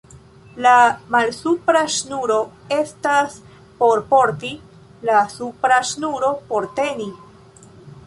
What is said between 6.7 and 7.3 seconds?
teni.